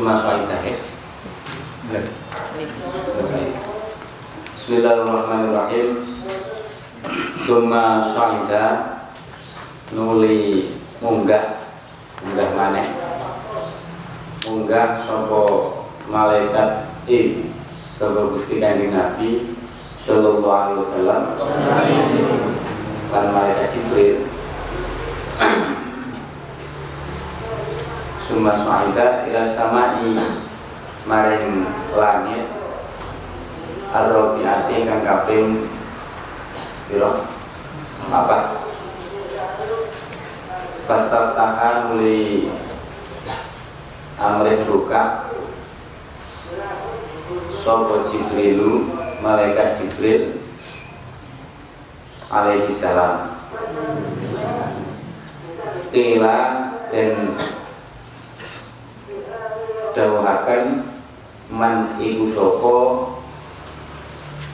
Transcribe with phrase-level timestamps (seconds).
[0.00, 0.80] Suma kaidah ya.
[4.56, 5.88] Bismillahirrahmanirrahim.
[7.44, 8.64] Suma sa'ida
[9.92, 10.72] nuli
[11.04, 11.60] munggah.
[12.24, 12.88] Munggah maneh.
[14.48, 15.44] Munggah sapa
[16.08, 17.52] malaikat i
[17.92, 19.52] sapa Gusti Kanjeng Nabi
[20.08, 21.22] sallallahu alaihi wasallam.
[23.12, 24.29] Lan malaikat Jibril
[28.30, 30.14] Suma sa'ida ila samai
[31.02, 31.66] maring
[31.98, 32.46] langit
[33.90, 35.66] Ar-Rabi'ati kang kaping
[36.86, 37.26] piro?
[38.06, 38.62] Apa?
[40.86, 42.54] Pastaftaha muli
[44.14, 45.26] amrih buka
[47.50, 48.94] Sopo Jibrilu
[49.26, 50.38] Malaikat Jibril
[52.30, 53.42] Alaihi salam.
[55.90, 56.38] Tila
[56.94, 57.34] dan
[59.90, 60.86] Dawuhakan
[61.50, 62.76] Man iku sopo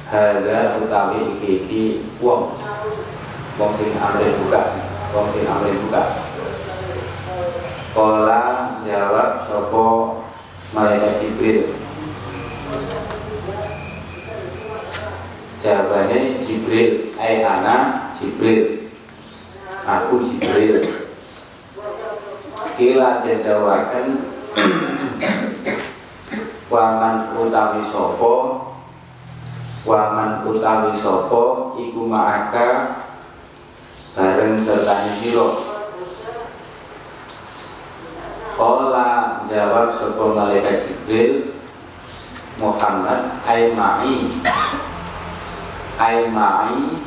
[0.09, 1.83] Hada utawi iki iki
[2.23, 2.56] wong.
[3.59, 4.81] Wong sing amrih buka
[5.12, 6.03] Wong sing amrih buka.
[7.93, 8.43] Kola
[8.87, 9.85] jawab sopo
[10.73, 11.75] malaikat Jibril.
[15.61, 18.88] Jawabannya Jibril Ay ana Jibril.
[19.85, 20.81] Aku Jibril.
[22.79, 24.36] Kila jendawakan
[26.87, 28.62] Waman utawi sopo
[29.83, 32.94] Waman utawi sopo Iku ma'aka
[34.15, 35.67] Bareng sertani siro
[38.55, 41.59] Kola jawab sopo malaikat Jibril
[42.62, 44.31] Muhammad Aima'i
[45.99, 47.03] Aima'i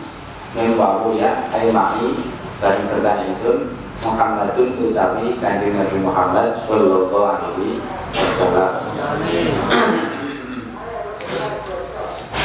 [0.59, 2.19] Membawu ya Aima'i
[2.59, 7.83] Bareng sertani sun Muhammadun utawi kanjeng Nabi Muhammad Sallallahu alaihi
[8.15, 8.71] wasallam.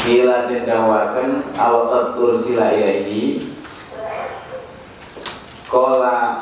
[0.04, 3.40] Bila didawakan Awat ursila ilaihi
[5.64, 6.36] Kola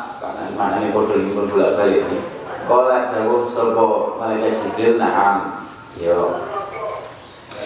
[0.58, 2.22] mana ini bodoh ini pun bolak balik nih
[2.66, 5.54] Kola dawuh sopo malaikat Jibril na'am.
[5.94, 6.42] Yo.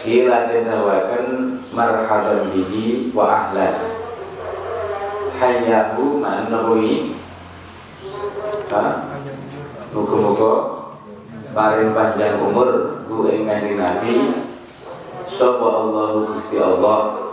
[0.04, 1.26] Bila didawakan
[1.72, 3.76] Marhaban bihi wa ahlan.
[5.36, 7.15] Hayyahu ma'annahui
[8.66, 10.52] Muga-muga
[11.54, 14.34] paring panjang umur Bu ing Kanjeng Nabi
[15.30, 17.30] Sapa Allah Gusti Allah?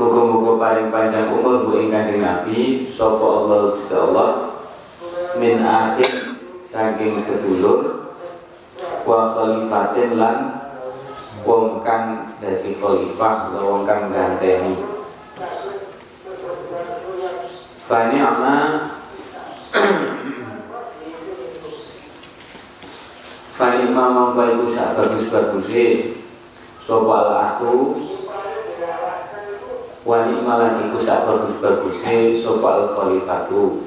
[0.00, 4.30] Muga-muga paring panjang umur Bu ing Kanjeng Nabi Sapa Allah Gusti Allah?
[5.36, 8.16] Min akhir saking sedulur
[9.04, 10.36] Wa khalifatin lan
[11.44, 14.72] Wong kang dadi khalifah Wong kang ganteni
[17.84, 18.56] Bani ama
[23.54, 26.16] Fani ma mongko iku sak bagus-baguse.
[26.82, 28.02] Sapa al aku?
[30.02, 33.86] Wani malan iku sak bagus-baguse sapa al khalifatu?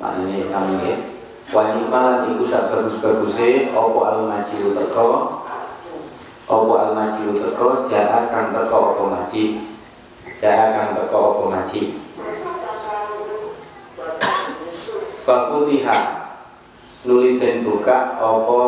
[0.00, 0.96] Maknanya kami ya.
[1.52, 5.44] Wani malan iku sak bagus-baguse opo al majilu teko?
[6.48, 7.84] Opo al majilu teko?
[7.84, 9.60] Jaa kang teko opo maji?
[10.40, 12.00] Jaa kang teko opo maji
[15.30, 16.26] Fafutiha
[17.06, 18.62] nuli den buka apa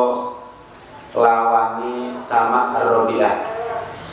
[1.10, 3.34] lawangi sama Ar-Rabi'ah.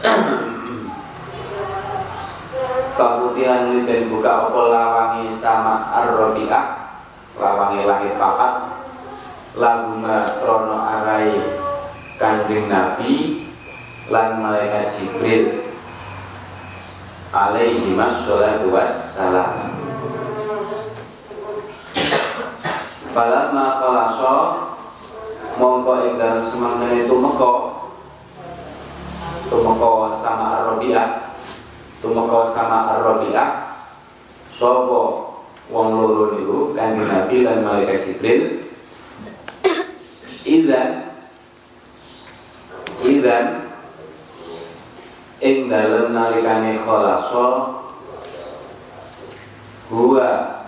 [2.97, 6.65] Fafutiha nuli den buka apa lawangi sama Ar-Rabi'ah.
[7.37, 8.81] Lawangi lahir papat.
[9.53, 11.53] Laguma krono arai
[12.17, 13.45] kanjeng Nabi
[14.09, 15.69] lan malaikat Jibril
[17.29, 19.68] alaihi wassalatu wassalam
[23.09, 24.35] Falamma khalaso
[25.57, 27.51] mongko ing dalam semangkane tumeka
[29.49, 31.09] tumeka sama Ar-Rabi'ah.
[31.99, 33.49] Tumeka sama Ar-Rabi'ah.
[34.53, 35.01] Sapa
[35.69, 38.67] wong loro niku Kanjeng Nabi lan malaikat Jibril.
[40.43, 41.09] Idan
[42.99, 43.71] Idan
[45.39, 47.79] ing dalem nalikane khalaso
[49.87, 50.58] huwa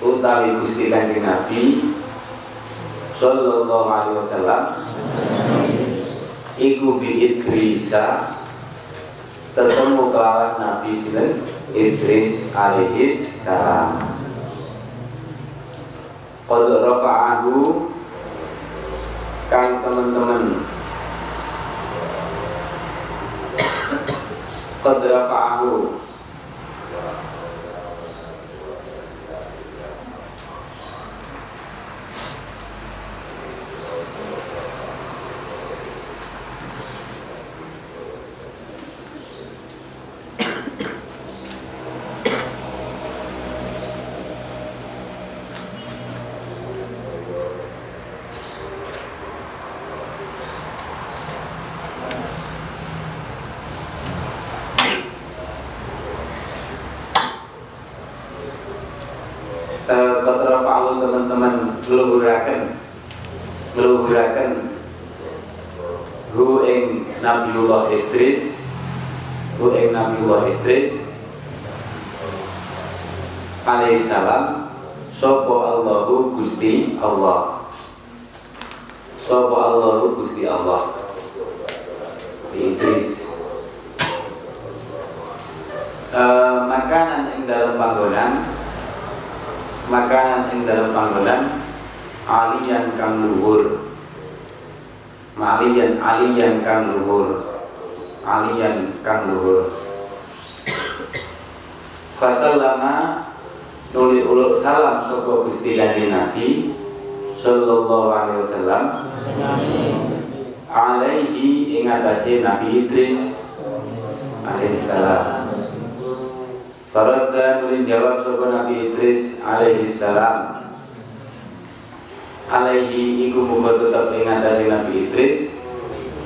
[0.00, 1.92] utawi Gusti Kanjeng Nabi
[3.16, 4.64] sallallahu alaihi wasallam
[6.56, 8.36] iku bi Idrisa
[9.52, 11.42] ketemu kelawan Nabi sinten?
[11.70, 14.02] Idris alaihi salam.
[16.50, 17.86] Qad rafa'ahu
[19.46, 20.66] kang teman-teman.
[24.82, 25.94] Qad rafa'ahu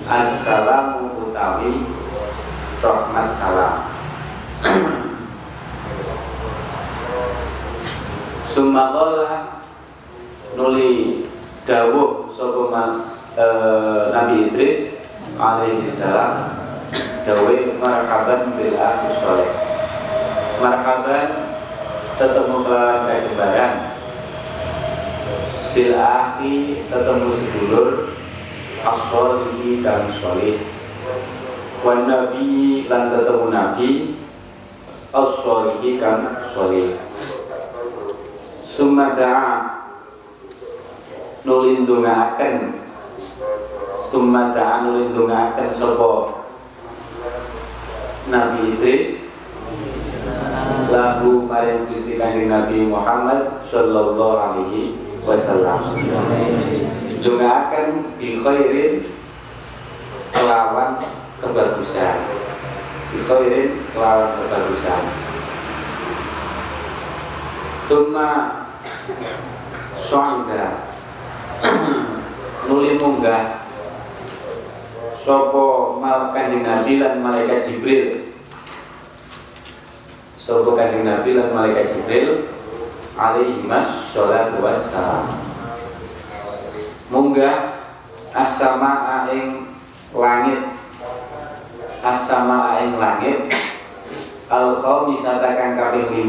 [0.05, 1.81] Assalamu utawi
[2.85, 3.89] rahmat salam.
[8.53, 9.65] Summa qala
[10.61, 11.25] nuli
[11.65, 13.01] dawuh sapa
[13.33, 15.01] eh, Nabi Idris
[15.41, 16.53] alaihi salam
[17.25, 19.53] dawuh marhaban bil akhi sholih.
[20.61, 21.49] Marhaban
[22.21, 23.73] ketemu kelawan kajembaran
[25.73, 28.14] bil akhi ketemu sedulur
[28.85, 30.61] as-solihi dan solih
[31.81, 33.91] wan nabi lan ketemu nabi
[35.11, 36.95] as-solihi kan solih
[38.75, 39.55] summa da'a.
[41.47, 42.83] Nulindungaken.
[43.95, 44.83] Summa da'a
[45.71, 46.43] sopo
[48.27, 49.31] Nabi Idris.
[50.91, 55.83] Lahu maring Gusti Kanjeng Nabi Muhammad sallallahu alaihi wasallam.
[57.33, 57.87] Akan
[58.21, 59.09] bi khairin
[60.29, 61.01] kelawan
[61.41, 62.17] kebagusan.
[63.09, 65.03] Bi khairin kelawan kebagusan.
[67.89, 68.31] Tuma
[69.97, 70.77] so'ida
[72.69, 73.65] nuli munggah
[75.25, 78.29] Sopo mal kanjeng Nabi lan malaikat Jibril
[80.37, 82.53] Sopo kanjeng Nabi lan malaikat Jibril
[83.17, 85.44] alaihi mas wassalam
[87.09, 87.81] munggah
[88.33, 89.69] as-sama ing
[90.15, 90.61] langit.
[92.05, 93.49] As-sama ing langit.
[94.53, 96.29] Al khamisata kang kaping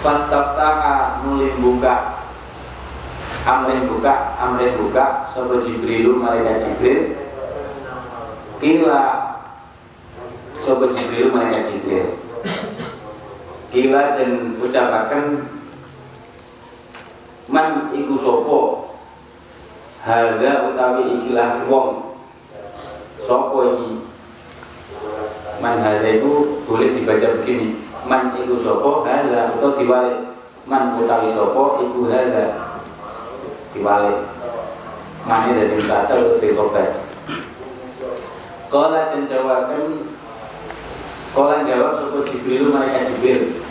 [0.00, 2.24] Fastaftaha nulim buka.
[3.44, 5.28] Amrin buka Amrin buka.
[5.32, 7.24] Sopo Jibrilu Malaikat Jibril.
[8.64, 9.34] Kila
[10.56, 12.23] Sobat Jibril malaikat Jibril
[13.74, 15.50] Kila dan ucapakan
[17.50, 18.86] Man iku sopo
[19.98, 22.14] Harga utawi ikilah wong.
[23.26, 23.98] Sopo ini
[25.58, 27.82] Man harga itu boleh dibaca begini.
[28.06, 30.22] Man iku sopo harga atau diwalik.
[30.70, 32.78] Man utawi sopo iku harga.
[33.74, 34.22] Diwalik.
[35.26, 36.94] Man ini dari kata untuk dikobat
[38.70, 40.14] Kala dan jawaban.
[41.34, 43.63] Kala jawab sopo Jibril mereka Jibril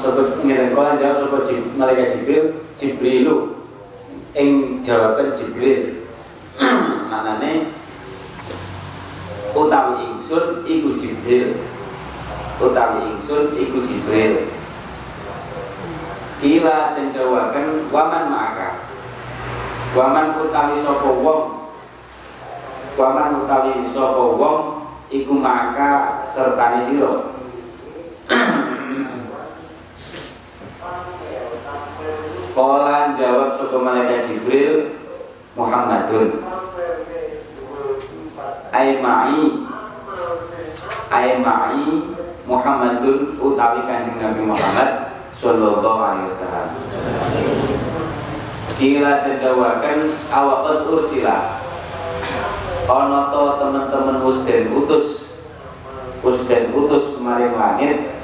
[0.00, 1.44] Sopo ingin kala jawab sopo
[1.76, 2.44] mereka Jibril
[2.80, 3.36] Jibrilu.
[4.32, 6.08] Ing jawaban Jibril.
[7.12, 7.68] Manane
[9.52, 11.60] Utawi ingsun iku Jibril.
[12.56, 14.48] Utawi ingsun iku Jibril.
[16.40, 18.88] Kila jawaban Waman maka
[19.92, 21.42] Waman utawi sopo wong.
[22.98, 27.30] Waman utawi sapa wong iku maka sertane sira.
[32.52, 35.00] Kolan jawab sapa malaikat Jibril
[35.56, 36.44] Muhammadun.
[38.68, 39.64] Ai ma'i
[41.08, 41.84] Ai ma'i
[42.44, 46.68] Muhammadun utawi Kanjeng Nabi Muhammad sallallahu alaihi wasallam.
[48.78, 49.98] Kila terdawakan
[50.30, 51.58] awaqat ursila
[52.88, 55.28] ono to teman-teman usden utus
[56.24, 58.17] usden utus maring langit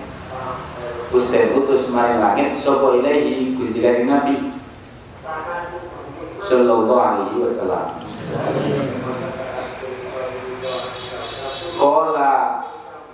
[1.15, 4.51] usden utus maring langit sopo ilahi gusti nabi?
[6.43, 7.87] Sallallahu alaihi wasallam.
[11.79, 12.35] Kola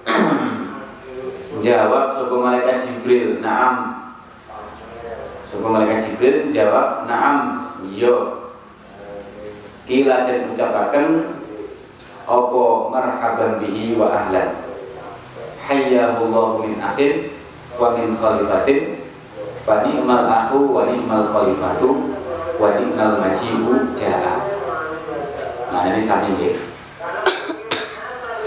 [1.64, 4.00] jawab sopo malaikat Jibril naam.
[5.44, 7.68] Sopo malaikat Jibril jawab naam.
[7.92, 8.40] Yo
[9.84, 11.06] Kila dan ucapakan
[12.30, 14.54] Opo marhaban bihi wa ahlan?
[15.66, 17.39] Hayyahullahu min akhin
[17.80, 19.00] wa min khalifatin
[19.64, 22.12] fa ni'mal akhu wa ni'mal khalifatu
[22.60, 24.36] wa ni'mal maji'u ja'a.
[25.72, 26.60] Nah ini sami nggih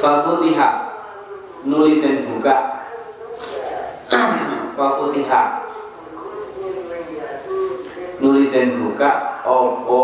[0.04, 0.70] Fafutiha
[1.66, 2.56] nuli dan buka.
[4.78, 5.42] Fafutiha
[8.22, 10.04] nuli dan buka opo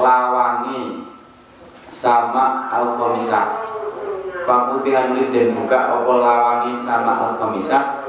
[0.00, 1.04] lawangi
[1.90, 3.66] sama al khamisah
[4.46, 8.00] Fafutiha nuli dan buka opo lawangi sama al khamisah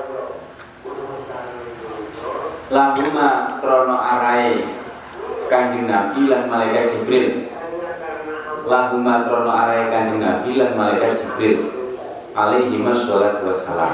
[2.71, 4.63] Lahuma krono arai
[5.51, 7.51] kanjeng Nabi lan malaikat Jibril.
[8.63, 11.59] Lahuma krono arai kanjeng Nabi lan malaikat Jibril.
[12.31, 13.91] Alaihi wassalatu wassalam.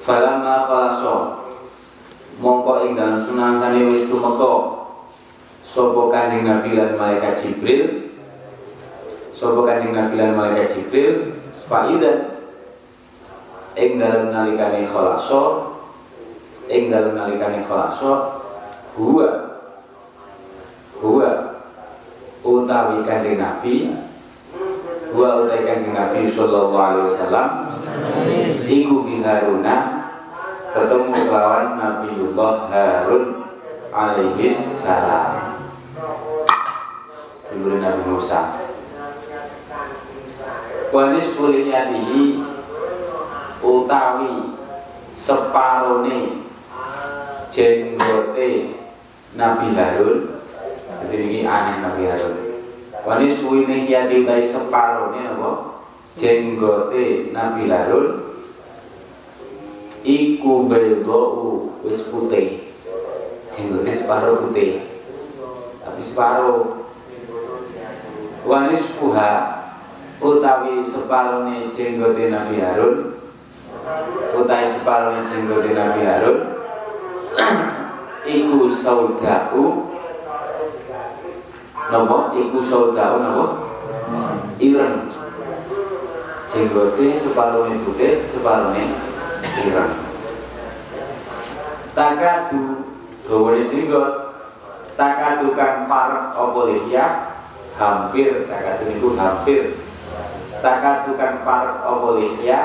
[0.00, 1.16] Falama khalaso.
[2.40, 4.80] Mongko ing dalam sunansane wis tumeka.
[5.68, 8.08] Sapa kanjeng Nabi lan malaikat Jibril?
[9.36, 11.36] Sapa kanjeng Nabi lan malaikat Jibril?
[11.68, 12.40] Faidan
[13.76, 15.67] ing dalam nalikane khalaso
[16.68, 18.44] ing dalam nalikane khalaso
[18.94, 19.28] huwa
[21.00, 21.30] huwa
[22.44, 23.96] utawi kanjeng Nabi
[25.16, 27.48] wa utawi kanjeng Nabi sallallahu alaihi wasallam
[28.68, 29.76] iku bi Haruna
[30.68, 33.24] ketemu lawan Nabiullah Harun
[33.88, 35.56] alaihi salam.
[37.48, 38.60] Sedulur Nabi Musa.
[40.92, 42.40] Wanis kuliyatihi
[43.64, 44.56] utawi
[45.16, 46.47] separone
[47.52, 48.76] jenggote
[49.36, 50.18] Nabi Harun.
[51.08, 52.36] Jadi ini aneh Nabi Harun.
[53.04, 55.50] Wani suwine kiati utai separuhnya apa?
[56.16, 58.08] Jenggote Nabi Harun.
[60.04, 62.68] Iku beldou wis putih.
[63.52, 64.84] Jenggote separuh putih.
[65.84, 66.88] Tapi separuh.
[68.48, 69.58] Wani suha
[70.18, 73.22] Utawi separuhnya jenggote Nabi Harun.
[74.34, 76.57] Utawi separuhnya jenggote Nabi Harun
[78.28, 79.88] Iku saudau
[81.88, 83.44] Napa iku saudara napa?
[84.60, 85.08] Ireng.
[86.48, 88.92] Jenggote separuhnya putih, separuhnya
[89.64, 89.92] ireng.
[91.96, 92.84] Takadu
[93.24, 94.36] gawane jenggot.
[94.98, 96.34] Takadu kang parek
[96.68, 97.06] lihya
[97.78, 99.80] hampir takadu niku hampir.
[100.60, 101.88] Takadu kang parek
[102.20, 102.60] lihya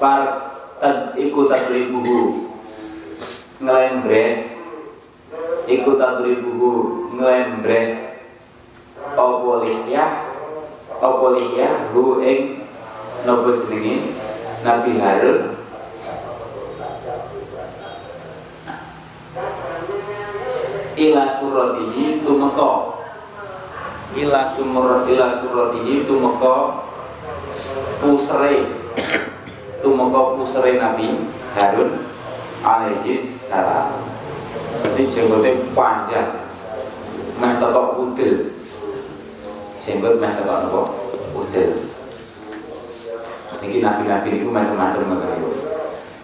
[0.00, 0.47] parek
[0.78, 2.50] tad iku tadribuhu.
[3.58, 4.24] Ngelembre
[5.66, 6.72] iku tadribuhu.
[7.18, 7.80] Nglembre
[9.18, 10.04] apa lihya?
[10.98, 11.90] Apa lihya?
[11.90, 12.62] Hu ing
[13.26, 14.14] napa jenenge?
[14.62, 15.40] Nabi Harun.
[20.98, 22.70] Ila suratihi tumeka.
[24.18, 26.86] Ila sumur ila suratihi tumeka.
[27.98, 28.77] Pusre
[29.78, 32.02] tumeka pusre Nabi Harun
[32.62, 34.02] alaihi salam.
[34.82, 36.30] Jadi jenggotnya panjang.
[37.38, 38.50] Meh teko udel.
[39.82, 40.80] Jenggot meh teko apa?
[41.34, 41.70] Udel.
[43.58, 45.42] Ini nabi-nabi itu macam-macam mengenai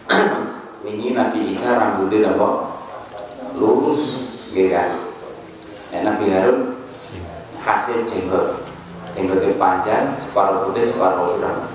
[0.91, 2.79] ini Nabi Isa rambutnya apa?
[3.59, 4.03] Lurus
[4.55, 4.99] gitu kan?
[5.95, 6.79] Nabi Harun
[7.63, 8.67] hasil jenggot.
[9.15, 11.74] Jenggotnya panjang separuh putih separuh hitam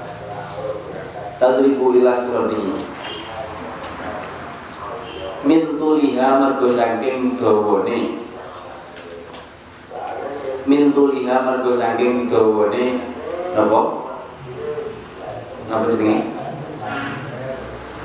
[1.39, 2.99] tadribu ila suradihi
[5.47, 8.19] min tuliha mergo saking dawane.
[10.67, 12.99] Min tuliha mergo saking dawane
[13.55, 13.81] napa?
[15.71, 16.27] Napa jenenge?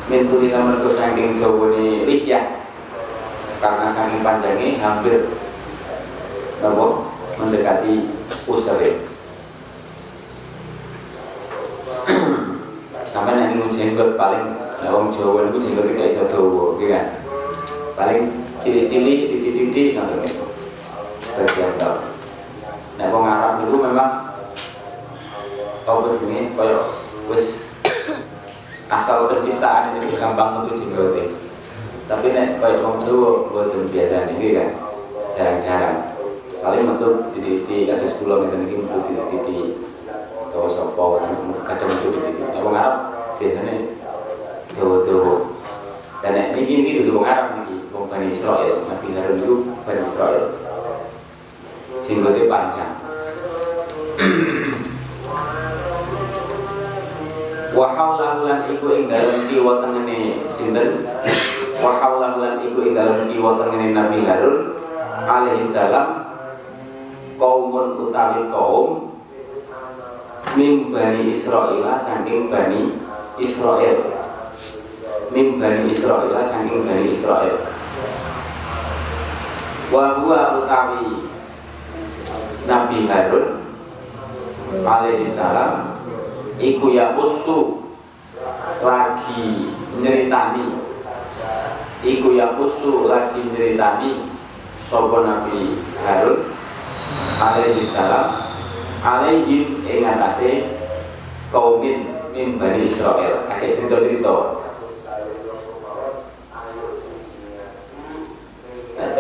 [0.06, 2.62] Min tuliha mergo saking dawane liyah
[3.58, 5.34] karena saking panjangnya hampir
[6.62, 6.86] napa?
[7.34, 8.14] Mendekati
[8.46, 9.13] usare
[13.14, 14.42] sampai nanti jenggot paling
[14.90, 17.04] Wong Jawa itu jenggot tidak bisa gitu kan?
[17.94, 18.20] paling
[18.58, 20.44] cili-cili titik-titik nonton itu
[21.38, 22.02] bagian tau
[22.98, 24.10] nah wong Arab itu memang
[25.84, 26.80] apa jenis koyo
[27.30, 27.68] wis
[28.88, 31.34] asal penciptaan itu gampang untuk jenggote.
[32.08, 34.68] Tapi nek koyo wong Jawa boten biasa niki kan?
[35.36, 35.98] Jarang-jarang.
[36.64, 39.66] Paling metu titik-titik atas kula ngeten iki metu titik-titik
[40.48, 41.04] utawa sapa
[41.68, 42.13] kadang metu
[48.14, 50.54] Bani Israel Nabi Harun itu Bani Israel.
[51.98, 52.94] Jenggotnya panjang.
[57.74, 61.10] Wa haulahu lan iku ing dalem kiwa tengene sinten?
[61.82, 64.78] Wa haulahu lan iku ing dalem kiwa tengene Nabi Harun
[65.26, 66.22] alaihi salam
[67.34, 69.10] kaumun utawi kaum
[70.54, 72.94] Mim Bani Israel saking Bani
[73.42, 74.06] Israel.
[75.34, 77.73] Mim Bani Israel saking Bani Israel
[79.94, 81.30] Wahua utawi
[82.66, 83.62] Nabi Harun
[84.82, 86.02] alaihi salam
[86.58, 87.86] iku yaqusu
[88.82, 89.70] lagi
[90.02, 90.82] nyeritani.
[92.02, 94.34] Iku yaqusu lagi nyeritani
[94.90, 96.42] sapa Nabi Harun
[97.38, 98.50] alaihi salam
[98.98, 100.74] alaihim ing atase
[101.54, 103.46] kaumin min Bani Israel.
[103.46, 104.58] Akeh cerita-cerita
[108.94, 109.10] Nah,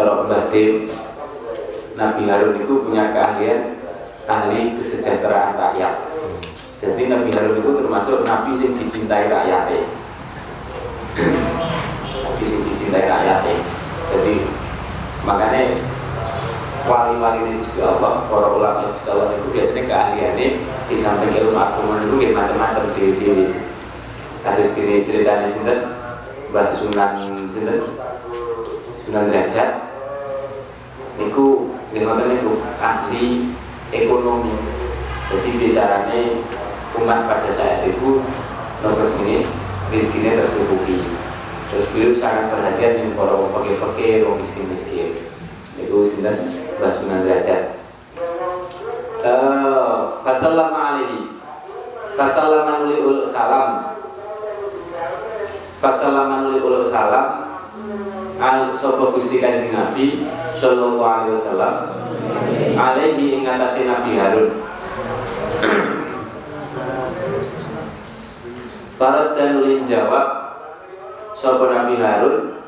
[1.94, 3.74] Nabi Harun itu punya keahlian
[4.30, 5.94] ahli kesejahteraan rakyat.
[6.78, 9.82] Jadi Nabi Harun itu termasuk Nabi yang dicintai rakyatnya.
[12.22, 13.56] Nabi yang dicintai rakyatnya.
[14.14, 14.34] Jadi
[15.26, 15.74] makanya
[16.84, 20.48] wali-wali ini Gusti Allah, para ulama Gusti Allah itu biasanya keahliannya
[20.86, 23.30] di samping ilmu agama itu macam-macam di di
[24.44, 25.78] harus di ceritanya sinten
[26.52, 27.16] Mbah Sunan
[27.48, 27.80] sinten
[29.02, 29.93] Sunan Derajat
[31.18, 33.54] niku ngoten niku ahli
[33.94, 34.54] ekonomi.
[35.30, 36.20] Jadi bicaranya
[37.00, 38.22] umat pada saat itu
[38.82, 39.46] nomor ini
[39.90, 41.00] rezekinya tercukupi.
[41.70, 45.26] Terus beliau sangat perhatian dengan para fakir-fakir, orang miskin-miskin.
[45.74, 46.36] Niku sinten
[46.78, 47.62] Mbah Sunan Derajat.
[49.24, 51.34] Eh, Fasallam alaihi.
[52.14, 53.98] Fasallaman uli ul salam.
[55.82, 57.58] Fasallaman uli ul salam.
[58.38, 61.74] Al sapa Gusti Nabi sallallahu alaihi wasallam
[62.78, 64.48] alaihi ing atase Nabi Harun.
[68.94, 70.54] Farad dan ulin jawab
[71.34, 72.62] Sopo Nabi Harun?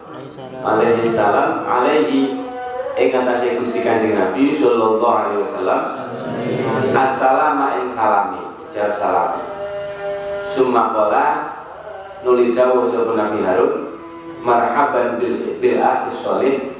[0.66, 2.34] Alaihi salam alaihi
[2.98, 5.80] ing atase Gusti Kanjeng Nabi sallallahu alaihi wasallam
[6.90, 8.42] Assalamu ing salami.
[8.74, 9.40] Jawab
[10.44, 11.26] Summa qala
[12.24, 13.94] nuli dawuh sapa Nabi Harun
[14.42, 15.78] marhaban bil bil
[16.10, 16.75] sholih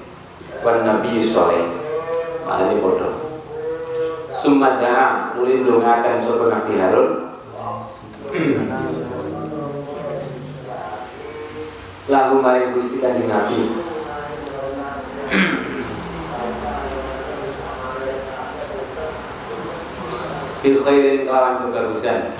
[0.66, 1.70] wan nabi sholih
[2.42, 3.14] maknanya bodoh.
[4.34, 7.10] Summa da'a nuli ndongaken sapa Nabi Harun.
[12.10, 13.58] Lahu maring Gusti Kanjeng Nabi.
[20.66, 22.34] Bi khairin kelawan kebagusan.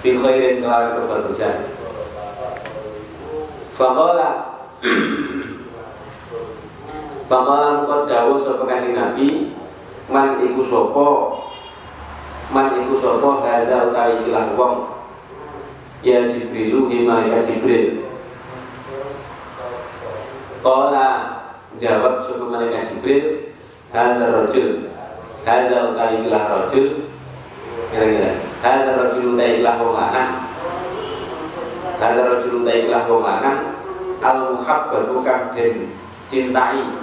[0.00, 1.56] Bi khairin kelawan kebagusan.
[3.76, 4.28] Faqala
[7.28, 9.52] Faqala mukot dawu sapa kanjeng Nabi
[10.08, 11.08] Man iku sapa?
[12.48, 14.96] Man iku sapa hadza utawi ikilah wong
[16.00, 18.00] Ya Jibrilu hi malaikat Jibril?
[20.64, 21.08] Qala
[21.76, 23.52] jawab sapa malaikat Jibril
[23.92, 24.88] Hadza rajul
[25.44, 27.12] Hadza utawi ikilah rajul.
[27.92, 30.32] Kira-kira Hadza rajul utawi ikilah wong lanang.
[32.00, 33.60] Hadza rajul utawi ikilah wong lanang
[34.24, 35.52] Al muhabbatu kang
[36.28, 36.97] cintai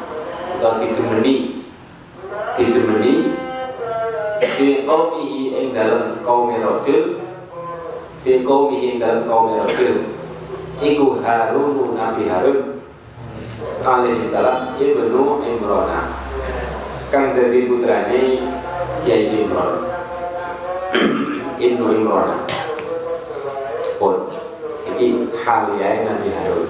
[0.56, 1.66] atau didemeni
[2.56, 3.14] didemeni
[4.56, 7.20] di qaumihi ing dalam kaum rajul
[8.24, 10.16] di qaumihi ing dalam kaum rajul.
[10.76, 12.84] Iku Harun Nabi Harun
[13.84, 16.08] alaihi salam ibnu Imran.
[17.12, 18.44] Kang dadi putrane
[19.06, 19.86] Yai Imran.
[21.62, 22.44] Ibnu Imran.
[24.02, 24.28] Pun
[24.92, 26.68] iki haliyai Nabi Harun.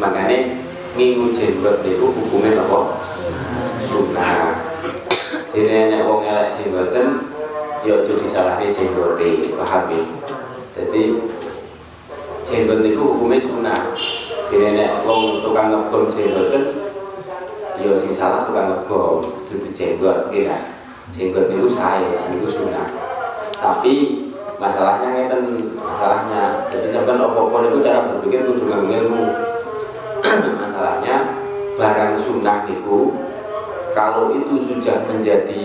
[0.00, 0.59] Makanya
[0.94, 2.80] ngingu jenggot itu hukumnya apa?
[3.90, 4.54] sunnah.
[5.50, 7.26] Jadi nek wong elek jenggoten
[7.82, 10.02] ya aja disalahne jenggote paham ya
[10.76, 11.02] jadi
[12.46, 13.80] jenggot itu hukumnya sunnah.
[14.50, 16.64] Jadi nek wong tukang ngebom jenggoten
[17.82, 20.70] ya sing salah tukang ngebom itu jenggot kira
[21.10, 22.86] jenggot itu saya itu sunnah.
[23.58, 23.94] Tapi
[24.62, 26.70] masalahnya ngeten masalahnya.
[26.70, 29.49] Jadi sampai opo-opo itu cara berpikir kudu nganggo
[30.22, 31.16] masalahnya
[31.76, 33.16] barang sunnah itu
[33.96, 35.64] kalau itu sudah menjadi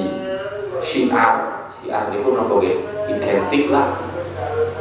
[0.82, 2.63] syiar syiar itu nopo
[3.10, 3.94] identik lah.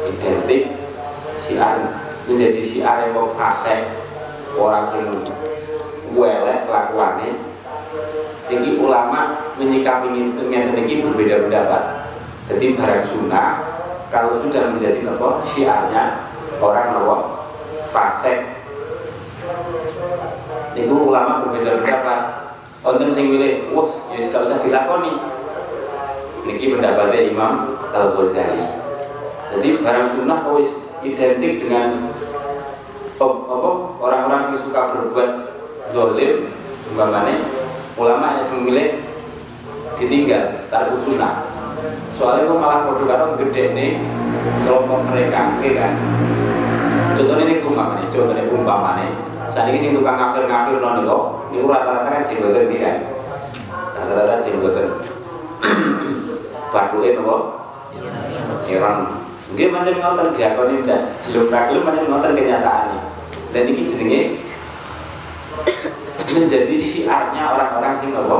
[0.09, 0.73] Identik
[1.43, 2.01] syiar.
[2.25, 3.85] Menjadi syiar yang mau fase
[4.57, 5.13] orang yang
[6.17, 7.37] welek kelakuannya
[8.45, 11.83] jadi ulama menyikapi dengan ini berbeda pendapat.
[12.53, 13.49] Jadi barang sunnah
[14.13, 16.29] kalau sudah menjadi nopo syiarnya
[16.61, 17.45] orang nopo
[17.91, 18.54] fasek
[20.75, 22.21] Niku ulama berbeda pendapat.
[22.85, 25.17] Wonten sing milih, wah, ya gak usah dilakoni.
[26.45, 28.65] Niki pendapatnya Imam Al Ghazali.
[29.55, 30.69] Jadi barang sunnah wis
[31.01, 32.13] identik dengan
[33.15, 33.71] apa
[34.03, 35.31] orang-orang yang suka berbuat
[35.89, 36.51] zolim,
[36.93, 37.39] umpamanya
[37.95, 38.89] ulama yang memilih
[39.97, 41.55] ditinggal tarku sunnah.
[42.15, 43.91] soalnya kok malah podo karo gede nih
[44.65, 45.93] kelompok mereka kan
[47.19, 49.09] contohnya ini umpamanya contohnya umpamanya
[49.55, 51.19] saat ini sing tukang ngafir ngafir non itu
[51.55, 52.97] itu rata-rata kan jenggotan nih kan
[53.95, 54.87] rata-rata jenggotan
[56.75, 57.37] bakuin apa
[58.67, 58.97] Iran
[59.55, 61.31] dia macam ngotot diakoni ndak?
[61.31, 63.01] Belum belum macam ngotot kenyataannya
[63.55, 64.23] dan ini jenenge
[66.35, 68.39] menjadi syiarnya orang-orang sing apa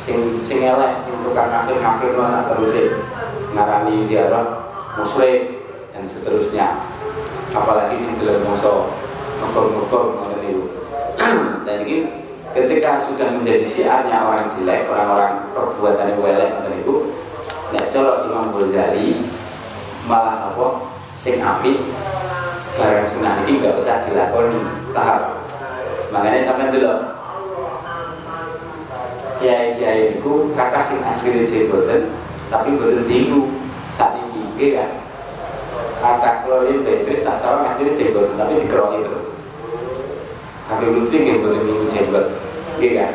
[0.00, 2.72] sing sing elek sing tukang kafir kafir sak terus
[3.52, 6.80] ngarani ziarah musyrik dan seterusnya.
[7.52, 9.03] Apalagi sing dalam musuh
[9.40, 10.64] ngokor-ngokor ngoten niku
[11.66, 12.06] dan ini
[12.54, 16.96] ketika sudah menjadi syiarnya orang jelek orang-orang perbuatan yang elek ngoten niku
[17.74, 19.26] nek colok Imam Ghazali
[20.04, 20.66] malah apa?
[21.18, 21.80] Sing apik
[22.76, 24.60] barang sunnah ini nggak usah dilakoni.
[24.92, 25.40] Paham?
[26.12, 26.92] Makanya sampai dulu
[29.42, 32.12] kiai kiai itu kata sing asli jeboten
[32.48, 33.50] tapi boten diku
[33.92, 35.03] saat ini kan
[36.04, 39.32] kata ini Petrus tak salah asli jeboten tapi dikeroki terus.
[40.68, 42.24] Tapi Lutfi nggak boten minggu jebot
[42.76, 43.12] gitu kan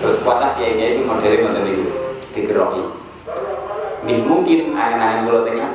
[0.00, 1.86] terus kuatah kiai kiai sing modelnya boten itu
[2.34, 2.82] dikeroki.
[4.10, 5.70] Mungkin angan-angan kula tengah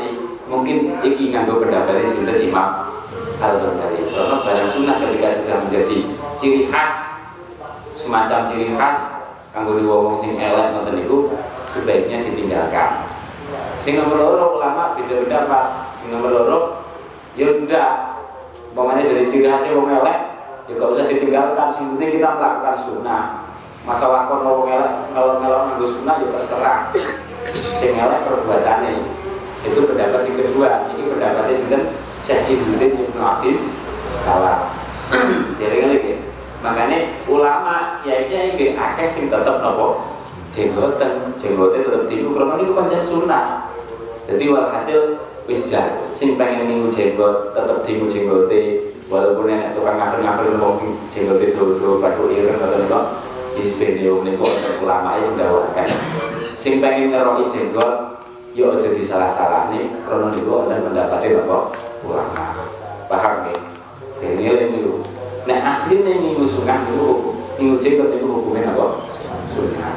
[0.51, 2.91] mungkin iki nganggo pendapat sinten Imam
[3.39, 4.12] Al-Ghazali.
[4.12, 5.97] Karena barang sunnah ketika sudah menjadi
[6.41, 7.23] ciri khas
[7.95, 8.99] semacam ciri khas
[9.56, 11.32] kanggo wong sing elek ngoten niku
[11.69, 13.05] sebaiknya ditinggalkan
[13.86, 15.65] sing nomor loro ulama beda pendapat
[16.02, 16.60] sing nomor loro
[17.38, 17.91] ya ndak
[18.74, 20.19] umpamanya dari ciri khasnya wong elek
[20.65, 21.67] ya gak usah ditinggalkan.
[21.69, 23.24] Sing penting kita melakukan sunnah.
[23.86, 26.80] Masalah kon wong elek kalau melok nganggo sunnah ya terserah.
[27.78, 29.06] Sing elek perbuatannya.
[29.62, 30.69] Itu pendapat yang kedua.
[30.91, 31.82] Ini pendapatnya sinten?
[32.26, 33.78] Syekh Izzuddin Ibnu Abdis
[34.26, 34.74] salah
[35.62, 36.17] jadi lagi
[36.65, 40.17] makanya ulama ya ini yang akeh sing tetep nopo?
[40.50, 41.38] Jenggoten.
[41.38, 43.75] Jenggoten tetep timu karena ini bukan sunnah
[44.26, 48.94] jadi walhasil wis jan sing pengen minggu jenggot tetep timu jenggote.
[49.06, 53.00] Walaupun enak tukang ngafir-ngafir ngomong jenggote dodo padu ireng atau nopo
[53.54, 55.88] isbenio niku untuk ulama sing dawakan
[56.58, 58.26] sing pengen ngeroi jenggot
[58.58, 61.58] yo aja disalah-salah nih karena niku anda mendapatkan apa
[62.02, 62.46] ulama.
[63.06, 63.60] Paham nih
[64.18, 65.06] dari nilai itu
[65.46, 69.06] nah aslinya ini musuhkan itu minggu jenggot itu hukumnya apa?
[69.46, 69.94] Sunnah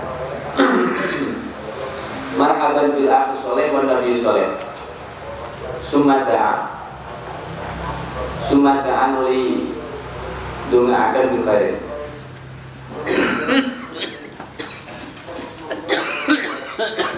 [2.38, 4.46] marhaban bil akhi soleh wa nabi soleh
[5.82, 6.70] sumata
[8.46, 9.66] sumata anuli
[10.70, 11.24] dunga akan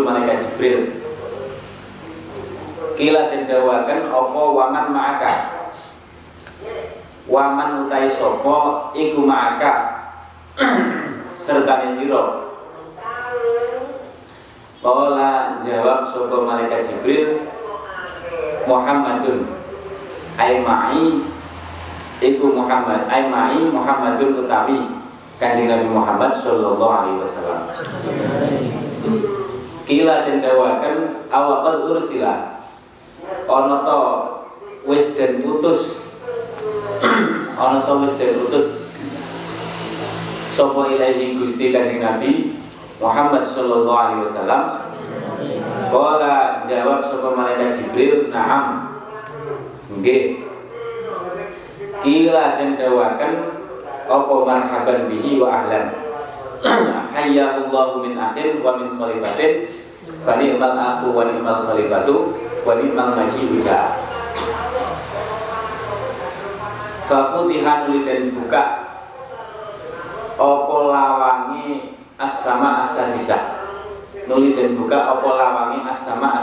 [0.00, 0.80] Jibrilu malaikat Jibril.
[2.96, 5.32] Kila dendawakan opo waman ma'aka?
[7.28, 9.72] Waman utai sopo iku ma'aka?
[11.44, 12.48] Sertani siro
[14.80, 17.44] Kala jawab sopo malaikat Jibril
[18.64, 19.52] Muhammadun.
[20.40, 21.28] Ai ma'i
[22.24, 23.04] iku Muhammad.
[23.04, 24.80] Ai ma'i Muhammadun utawi
[25.36, 27.60] Kanjeng Nabi Muhammad sallallahu alaihi wasallam
[29.90, 32.62] Kila den dawaken awaqad ursila
[33.50, 33.98] ana to
[34.86, 35.98] wis den putus
[37.58, 38.70] ana to wis den putus
[40.54, 42.54] sapa ilahi Gusti Kanjeng Nabi
[43.02, 44.62] Muhammad sallallahu alaihi wasallam
[45.90, 48.94] Kala jawab sapa malaikat Jibril, "Na'am."
[49.98, 50.46] Nggih.
[52.06, 53.32] Kila den dawaken
[54.06, 55.98] apa marhaban bihi wa ahlan.
[57.16, 59.66] Hayyallahu min akhin wa min khalifatin
[60.24, 63.80] fa ni'mal akhu wa ni'mal khalifatu wa ni'mal uja.
[67.08, 68.64] Fa futihan dan buka.
[70.40, 72.80] Apa lawangi as-sama
[74.24, 76.40] nuli dan buka apa lawangi as-sama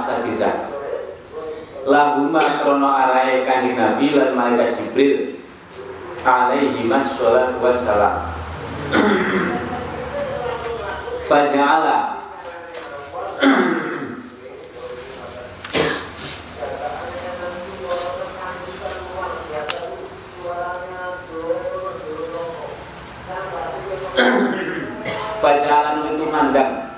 [1.88, 5.40] lahuma krono arai kanjeng Nabi lan malaikat Jibril
[6.28, 8.28] alaihi wassalatu wassalam.
[11.32, 12.17] Faja'ala
[25.38, 26.90] Faja'ala itu mandang.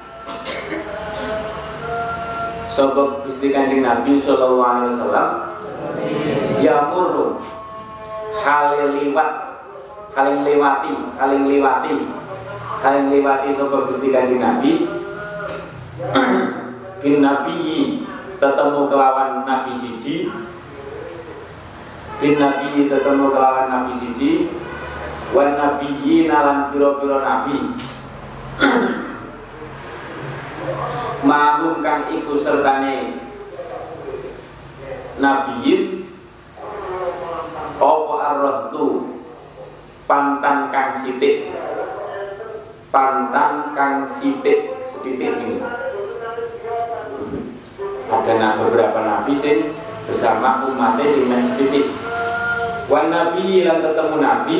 [2.72, 5.30] Sobat Gusti Kanjeng Nabi Sallallahu Alaihi Wasallam?
[6.64, 7.36] Ya murru
[8.40, 9.60] Halil liwat.
[10.16, 12.00] Haling lewati Haling lewati
[12.80, 14.88] Haling lewati Sobat Gusti Kanjeng Nabi
[17.04, 17.60] Bin Nabi
[18.40, 20.32] Tetemu kelawan Nabi Siji.
[22.24, 24.48] Bin Nabi Tetemu kelawan Nabi Siji.
[25.36, 27.76] Wan Nabi Nalan piro-piro Nabi.
[31.20, 33.28] Mahum kang iku sertane
[35.20, 36.08] nabiyin
[37.76, 39.20] apa arrohtu
[40.08, 41.52] pantan kang sitik
[42.90, 45.62] pantan kang sitik setitik ini.
[48.10, 49.78] Ada nah, beberapa nabi sing
[50.10, 51.94] bersama umatnya sing main setitik
[52.90, 54.58] wan nabi ketemu nabi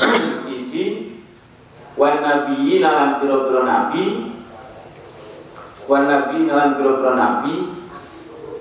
[0.44, 0.84] siji.
[1.98, 4.32] Wan nabi nalan piro-piro nabi.
[5.84, 7.54] Wan nabi nalan pira-pira nabi.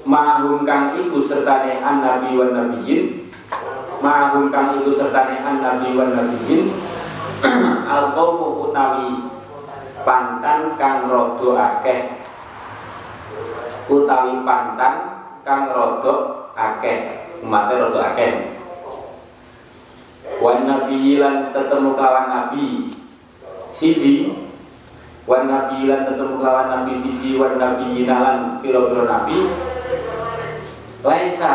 [0.07, 3.29] Ma'hum kang iku sertane an nabi wan nabiyin.
[4.01, 6.96] Ma'hum kang iku sertane an nabi wan nabiyin
[7.87, 9.29] al qaumu utawi
[10.01, 12.01] pantan kang rada akeh.
[13.87, 14.95] Utawi pantan
[15.45, 16.15] kang rada
[16.55, 16.97] akeh.
[17.43, 18.31] Umate rada akeh.
[20.37, 22.91] Wan nabi lan tetemu kawan nabi
[23.73, 24.45] siji.
[25.27, 27.35] Wan nabi lan tetemu kelawan nabi siji.
[27.35, 29.51] Wan nabi nalan piro-piro nabi.
[31.03, 31.53] Laisa.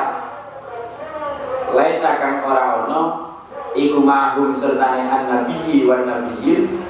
[1.72, 2.84] Laisa kang ora
[3.72, 6.80] iku mahum sertane an nabi wan nabiyin.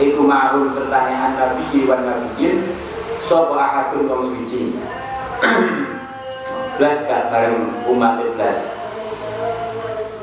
[0.00, 2.72] Iku mahum sertane an nabi wan nabiyin.
[3.24, 4.74] Sapa ahadun wong suci?
[6.80, 8.58] Belas gak bareng umat belas.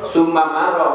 [0.01, 0.91] Summa maro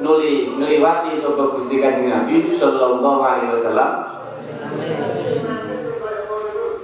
[0.00, 3.92] nuli ngliwati sapa Gusti Kanjeng Nabi sallallahu alaihi wasallam.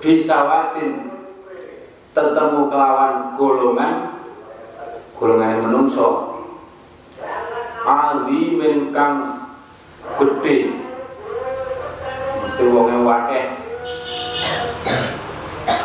[0.05, 1.14] Bisawatin
[2.12, 4.14] tetemu kelawan golongan
[5.18, 6.34] golongan yang menungso
[7.85, 9.45] alimin kang
[10.16, 10.72] gede
[12.41, 13.61] mesti wong wakeh.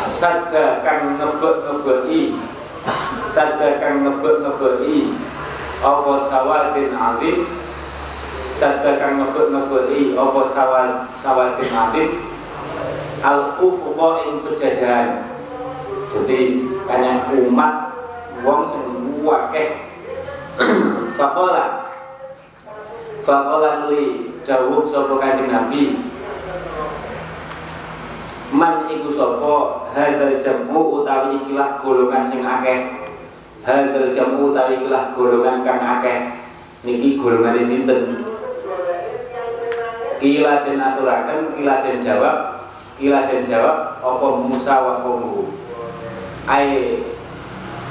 [0.10, 2.40] Sadda kang ngebek-ngebeki
[3.32, 5.16] sadda kang ngebek-ngebeki
[5.80, 7.40] apa sawadin alim
[8.56, 10.90] sadda kang ngebek-ngebeki apa sawal
[11.24, 12.10] sawadin alim
[13.24, 15.28] al ufuqa ing pejajahan.
[16.10, 17.94] Jadi banyak umat
[18.42, 18.84] wong sing
[19.22, 19.89] wakeh
[21.16, 21.88] faqala
[23.24, 25.84] faqala li dawuh sapa kanjeng Nabi.
[28.50, 29.56] Man iku sapa?
[29.94, 33.10] Hadzal jamu utawi ikilah golongan sing akeh.
[33.62, 36.34] Hadzal jamu utawi ikilah golongan kang akeh.
[36.82, 38.26] Niki golongan sinten?
[40.20, 42.60] Kila den aturaken kila den jawab.
[43.00, 44.94] Kila den jawab apa Musa wa
[46.50, 46.98] ai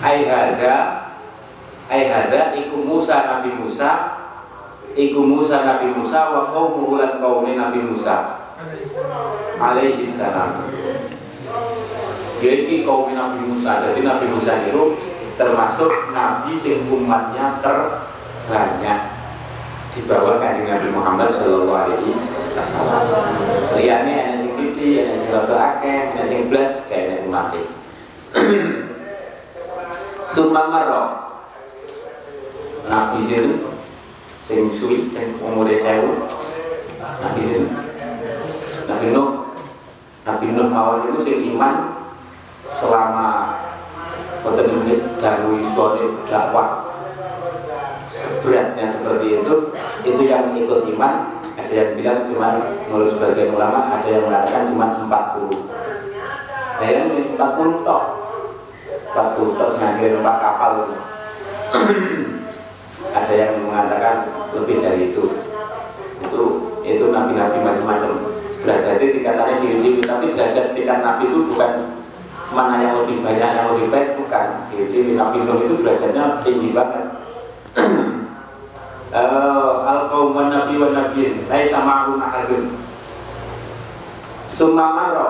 [0.02, 1.07] ai hada
[1.89, 4.20] ai hada iku Musa Nabi Musa.
[4.99, 8.45] Iku Musa Nabi Musa wa qaumuhu lan qaumi Nabi Musa.
[9.57, 10.68] Alaihi salam.
[12.39, 13.89] Jadi kaum Nabi Musa.
[13.89, 14.82] Jadi Nabi Musa itu
[15.41, 19.16] termasuk Nabi sing umatnya terbanyak.
[19.95, 22.12] Di bawah kanjeng Nabi Muhammad Shallallahu Alaihi
[22.55, 23.03] Wasallam.
[23.74, 27.55] Liane ada sing pipi, ada sing rada akeh, ada sing blas kayak umat
[30.34, 31.27] Sumamaro
[32.89, 33.55] Nabi sini
[34.49, 36.24] Sing suwi, sing umure sewu.
[37.20, 37.68] Nabi sini
[38.89, 39.28] Nabi Nuh.
[40.24, 42.01] Nabi Nuh awal itu sing iman
[42.80, 43.61] Selama
[44.41, 46.89] Boten ini Darwi suami dakwah.
[48.41, 49.55] Beratnya seperti itu
[50.09, 51.45] Itu yang ikut iman.
[51.61, 52.49] Ada yang bilang cuma
[52.89, 58.05] Menurut sebagian ulama Ada yang mengatakan cuma 40 Bayangin 40 tok.
[59.12, 60.97] 40 tok sengaja numpak kapal itu
[63.12, 65.24] ada yang mengatakan lebih dari itu.
[66.24, 66.42] Itu
[66.82, 68.12] itu nabi-nabi macam-macam.
[68.64, 71.72] Derajatnya tingkatannya diri-diri tapi derajat tingkat nabi itu bukan
[72.48, 74.46] mana yang lebih banyak yang lebih baik bukan.
[74.72, 77.04] Diri-diri nabi Nuh itu derajatnya tinggi banget.
[79.09, 82.76] Uh, al kaum nabi wan nabiin laisa ma'hum ahadun.
[84.52, 85.28] Summa marra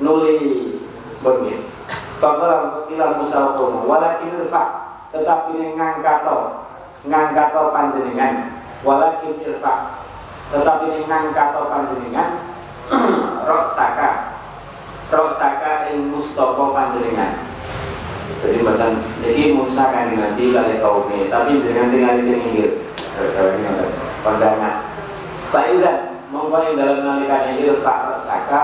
[0.00, 0.80] nuli
[1.20, 1.62] begini
[2.22, 4.62] Faqala ila Musa qawmu walakin irfa.
[5.10, 5.74] Tetapi ini
[7.02, 10.02] ngangkato panjenengan walakin irfa
[10.52, 12.28] tetapi ini ngangkato panjenengan
[13.48, 14.38] roksaka
[15.12, 17.52] roksaka ing mustopo panjenengan.
[18.42, 22.70] Jadi macam jadi Musa kan nanti kali kaumnya tapi jangan tinggal di pinggir.
[24.24, 24.88] Pandangan
[25.52, 28.62] Faidan mongko ing dalam nalikan irfa roksaka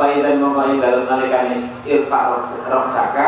[0.00, 2.18] Faidan mongko ing dalam nalikane irfa
[2.72, 3.26] roksaka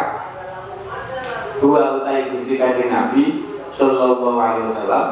[1.60, 3.43] Dua utai gusti kanjeng Nabi
[3.74, 5.08] Sallallahu alaihi wasallam.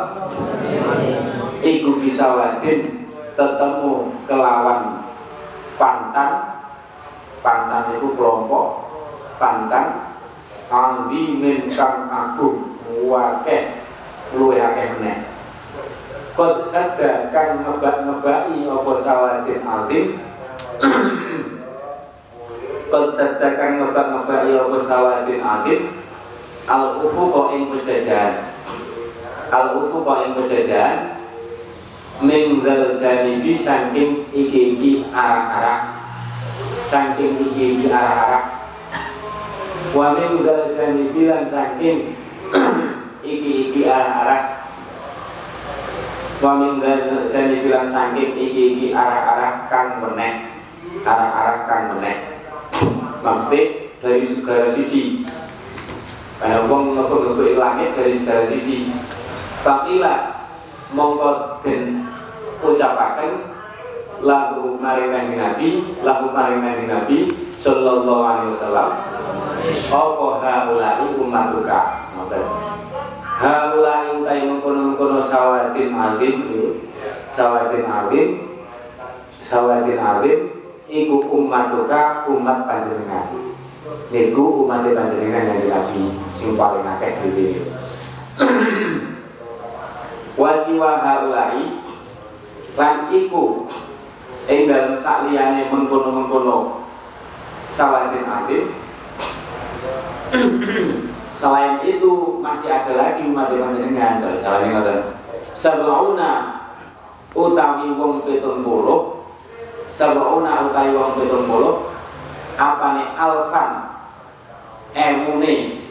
[1.63, 3.93] Iku bisa wadin Tetemu
[4.27, 5.03] kelawan
[5.79, 6.33] Pantan
[7.43, 8.87] Pantan itu kelompok.
[9.39, 10.15] Pantan
[10.73, 12.79] Andi min kang agung.
[13.07, 13.83] Wake
[14.33, 15.19] Luwe ake meneh.
[16.33, 20.07] Kod sada kang ngebak-ngebai Apa sawadin aldim
[22.93, 25.83] Kod sedekang ngebak-ngebak ya pesawatin alim.
[26.69, 27.73] Al ufuqa ing
[29.53, 31.21] Al ufuqa ing pejajahan?
[32.25, 35.93] Min dzal janibi saking iki-iki arah-arah.
[36.89, 38.65] Saking iki-iki arah-arah.
[39.93, 42.17] Wa min dzal janibi lan saking
[43.21, 44.73] iki-iki arah-arah.
[46.41, 50.49] Wa min dzal janibi lan saking iki-iki arah-arah kang meneh.
[51.05, 52.41] Arah-arah kang meneh.
[53.21, 55.29] Maksudnya dari segala sisi.
[56.41, 59.12] Karena wong ngebek-ngebek langit dari segala sisi
[59.63, 60.15] Fakila
[60.91, 62.03] mongko den
[62.59, 63.47] ucapaken
[64.23, 65.69] lahu maring kanjeng Nabi
[66.03, 67.31] lahu maring kanjeng Nabi
[67.63, 68.91] sallallahu alaihi wasallam.
[69.71, 72.11] Apa haulai ummatuka?
[72.19, 72.45] Ngoten.
[73.39, 76.39] Haulai utai mengkono-mengkono sawatin alim
[77.31, 78.29] sawatin alim
[79.31, 80.41] sawatin alim
[80.91, 83.31] iku ummatuka umat panjenengan.
[84.11, 86.03] Niku umat panjenengan yang nabi
[86.35, 87.63] sing paling akeh dhewe
[90.39, 91.81] wasiwa haulai
[92.79, 93.69] lan iku
[94.49, 96.89] ing dalem sakliyane mengkono-mengkono
[97.73, 98.65] sawatin alim.
[101.43, 104.99] Selain itu masih ada lagi umat panjenengan kalau salahnya ngoten.
[105.53, 106.33] Sab'una
[107.35, 108.63] utawi wong 70
[109.93, 111.93] Sab'una utai wong pitung puluh.
[112.57, 113.93] Apane alfan
[114.93, 115.89] Emune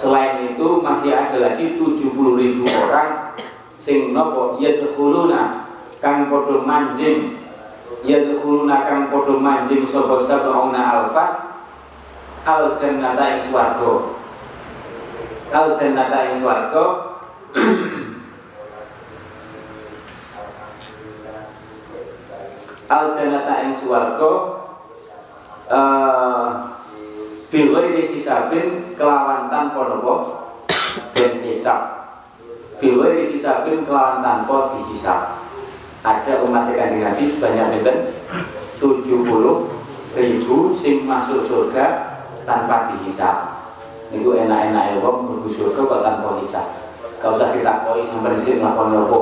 [0.00, 3.36] Selain itu masih ada lagi 70 ribu orang
[3.76, 5.68] Sing nopo yadkhuluna
[6.00, 7.36] Kang podo manjing.
[8.00, 11.52] Yadkhuluna kang podo manjing Sopo sab'una alfan
[12.48, 14.16] Al jannata ing swarga.
[15.52, 16.84] Al jannata ing swarga.
[22.96, 24.32] Al jannata ing swarga
[27.50, 30.14] eh biwiri hisabin kelawan tanpa napa
[31.18, 31.82] den hisab.
[32.78, 35.42] Biwiri hisabin kelawan tanpa dihisab.
[36.06, 37.92] Ada umat kanjeng Nabi sebanyak itu
[38.78, 42.14] 70 ribu sing masuk surga
[42.46, 43.66] tanpa dihisab.
[44.14, 46.66] Itu enak-enak ya wong mlebu surga kok tanpa hisab.
[47.20, 49.20] Gak usah ditakoi sampai di sini nglakoni apa?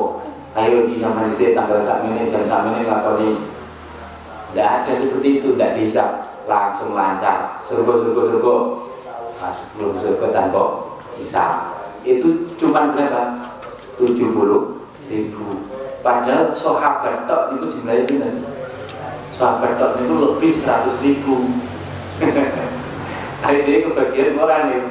[0.55, 3.41] Ayo di zaman di tanggal saat ini jam saat ini nglakoni.
[4.49, 6.09] Tidak ada seperti itu, tidak dihisap
[6.47, 7.57] langsung lancar.
[7.68, 8.54] Surga, surga, surga.
[9.38, 10.62] Nah, sebelum surga tanpa
[11.20, 11.76] hisap.
[12.02, 13.44] Itu cuma berapa?
[14.00, 14.80] 70
[15.12, 15.46] ribu.
[16.00, 18.34] Padahal sahabat tok itu jumlahnya benar.
[19.28, 21.34] Sahabat tok itu lebih 100 ribu.
[23.48, 24.84] Ini kebagian orang nih.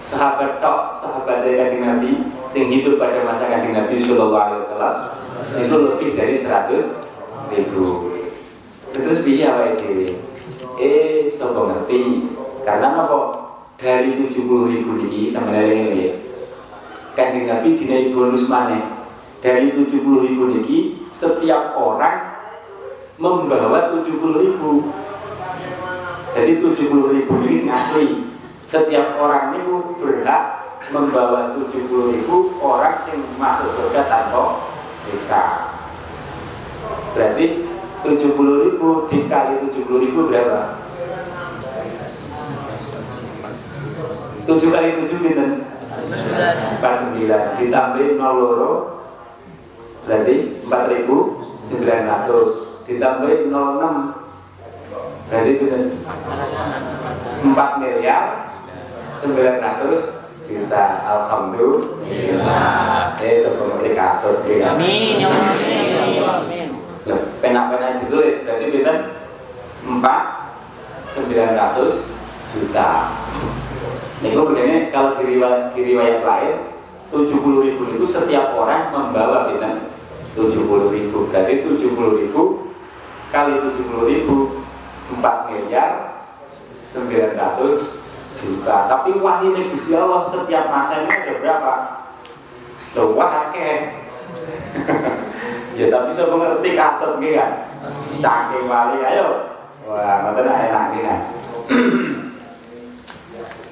[0.00, 2.10] Sahabat tok, sahabat dari kanjeng Nabi,
[2.50, 4.94] sing hidup pada masa kanjeng Nabi Sallallahu Alaihi Wasallam
[5.54, 7.86] itu lebih dari 100 ribu
[8.90, 10.29] terus piye awake dhewe
[10.80, 12.32] eh sapa ngerti?
[12.64, 13.18] Karena apa
[13.76, 16.14] dari 70 ribu niki sama dari ini ya.
[17.12, 18.80] Kanjeng Nabi dinai bonus mana
[19.44, 22.40] dari 70 ribu niki setiap orang
[23.20, 24.88] membawa 70 ribu.
[26.32, 28.06] Jadi 70 ribu ini asli.
[28.64, 34.62] Setiap orang itu berhak membawa 70 ribu orang yang masuk surga tanpa
[35.10, 35.42] bisa
[37.14, 37.69] berarti
[38.16, 40.82] 70 ribu dikali 70 ribu berapa?
[44.46, 45.70] 7 kali 7 binten 49
[47.60, 48.72] ditambah 0 loro
[50.08, 50.34] berarti
[50.66, 56.02] 4900 ditambah 06 berarti binten
[57.46, 58.50] 4 miliar
[59.20, 60.18] 900
[60.50, 61.06] juta.
[61.06, 63.14] Alhamdulillah.
[63.22, 66.42] Eh seperti katut ya Amin ya Allah.
[66.42, 66.74] Amin.
[67.06, 68.98] Loh, pena-pena ditulis berarti pinten
[69.88, 70.40] 4
[71.10, 72.06] 900
[72.52, 72.90] juta.
[74.20, 76.56] Niku begini kalau di riwayat, di riwayat lain
[77.10, 79.90] 70 ribu itu setiap orang membawa pinten
[80.36, 82.70] 70 ribu berarti 70 ribu
[83.32, 84.62] kali 70 ribu
[85.18, 86.22] 4 miliar
[86.84, 87.98] 900
[88.38, 91.74] juta tapi wahyu Gusti Allah setiap masa ini ada berapa?
[92.90, 93.78] Loh, wah akeh.
[95.80, 97.72] ya tapi saya mengerti katut gitu kan
[98.20, 99.56] cangking wali ayo.
[99.88, 101.20] Wah mboten enak iki kan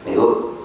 [0.08, 0.56] niku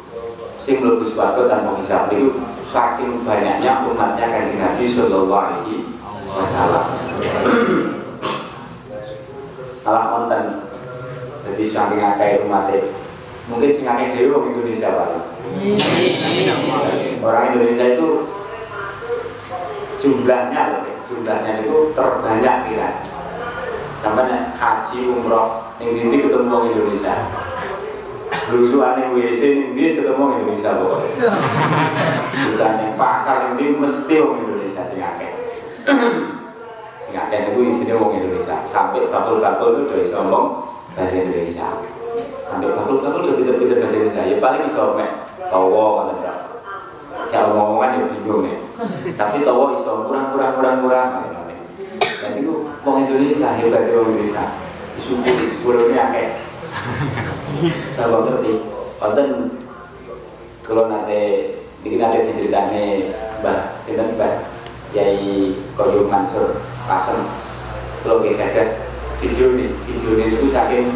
[0.56, 2.40] sing mlebu swarga tanpa hisab niku
[2.72, 5.84] saking banyaknya umatnya kanjeng Nabi sallallahu alaihi
[6.32, 6.86] wasallam.
[9.84, 10.44] Alah konten
[11.44, 12.88] jadi saking akeh umatnya.
[13.52, 15.12] Mungkin sing akeh dhewe wong Indonesia Pak.
[17.20, 18.08] Orang Indonesia itu
[20.00, 22.90] jumlahnya loh jumlahnya itu terbanyak kira
[24.02, 27.14] sampai haji umroh yang dinti ketemu orang Indonesia?
[28.50, 31.30] Berusuhan yang WC yang ketemu orang Indonesia pokoknya.
[32.34, 35.32] Berusuhan yang pasar yang mesti orang Indonesia sing akeh.
[37.08, 38.58] Sing akeh itu isinya orang Indonesia.
[38.68, 40.46] Sampai bakul-bakul itu udah bisa ngomong
[40.98, 41.68] bahasa Indonesia.
[42.44, 44.24] Sampai bakul-bakul udah pinter-pinter bahasa Indonesia.
[44.28, 45.12] Ya paling bisa mek
[45.48, 46.18] tawa kan
[47.30, 48.58] cara ngomongan ya bingung ya
[49.16, 51.10] tapi tawa iso kurang kurang kurang kurang.
[52.00, 52.54] Dan itu
[52.84, 54.44] orang Indonesia hebat orang Indonesia.
[54.96, 56.28] Disumpah burungnya akeh.
[57.92, 58.54] Saya ngerti.
[59.04, 59.60] Konten
[60.64, 61.52] kalau nanti
[61.84, 63.12] ini nanti diceritanya
[63.44, 64.48] Mbah Sinten Mbah?
[64.96, 67.20] Yai Koyo Mansur Pasem.
[68.06, 68.64] Kalau kita ada
[69.20, 70.88] video ini video ini itu saking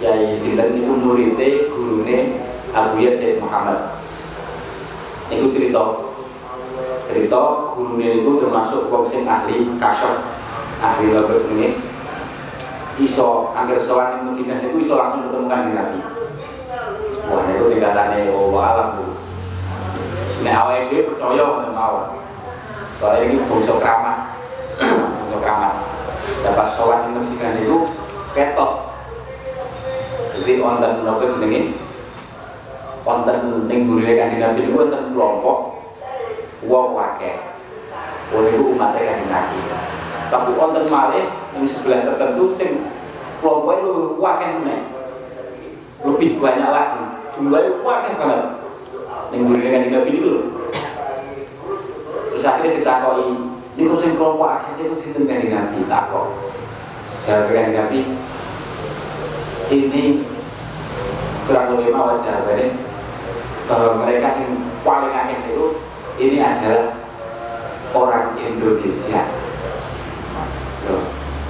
[0.00, 2.40] Yai Sinten itu muridnya gurune
[2.72, 4.00] Abu Ya Sayyid Muhammad.
[5.28, 6.08] Itu cerita
[7.10, 10.22] cerita gurunya itu termasuk wong sing ahli kasyaf
[10.78, 11.74] ahli lagu ini.
[13.00, 15.98] Iso angker soal yang Madinah itu iso langsung ketemu kanjeng Nabi.
[17.26, 19.04] Wah itu tingkatannya oh alam bu.
[20.30, 22.06] Sini awalnya dia percaya dengan mawon
[23.00, 24.36] soalnya ini bungsu keramat.
[25.18, 25.74] Bungsu keramat.
[26.44, 27.76] Dapat soal yang Madinah itu
[28.36, 28.72] ketok.
[30.40, 31.76] Jadi onten nopo jenenge
[33.04, 35.69] wonten ning burine kanjeng Nabi niku wonten kelompok
[36.64, 37.36] wong akeh.
[38.30, 39.58] Wong niku umatnya kanjeng Nabi.
[40.30, 42.84] Tapi wonten malih di sebelah tertentu sing
[43.40, 44.80] kelompoknya luwih akeh meneh.
[46.04, 47.02] Lebih banyak lagi.
[47.36, 48.42] Jumlahnya akeh banget.
[49.30, 50.36] Ning burine kanjeng Nabi lho.
[52.30, 53.28] Terus akhirnya ditakoki,
[53.76, 56.26] niku sing kelompok akeh niku sinten kanjeng Nabi takok.
[57.26, 58.00] Jawab kanjeng Nabi,
[59.70, 60.04] ini
[61.46, 62.68] kurang lebih mau jawabannya
[63.66, 65.66] bahwa mereka yang paling akeh itu
[66.20, 66.92] ini adalah
[67.96, 69.24] orang Indonesia.